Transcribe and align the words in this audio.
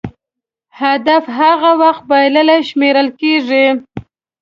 هدف 0.81 1.23
هغه 1.39 1.71
وخت 1.81 2.03
بایللی 2.09 2.59
شمېرل 2.69 3.07
کېږي. 3.21 3.65